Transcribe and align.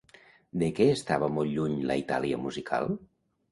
De 0.63 0.69
què 0.79 0.87
estava 0.93 1.29
molt 1.35 1.53
lluny 1.59 1.77
la 1.93 1.99
Itàlia 2.07 2.43
musical? 2.49 2.93